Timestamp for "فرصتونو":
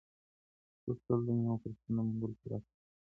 1.61-1.99